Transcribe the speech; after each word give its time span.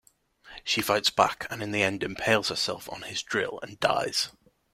She 0.63 0.81
fights 0.81 1.11
back 1.11 1.45
and 1.51 1.61
in 1.61 1.71
the 1.71 1.83
end 1.83 2.01
impales 2.01 2.49
herself 2.49 2.89
on 2.89 3.03
his 3.03 3.21
drill 3.21 3.59
and 3.61 3.79
dies. 3.79 4.29